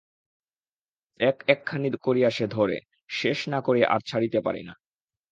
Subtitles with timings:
[1.19, 2.77] এক-একখানি করিয়া সে ধরে,
[3.09, 4.73] শেষ না করিয়া আর ছড়িতে পারে না।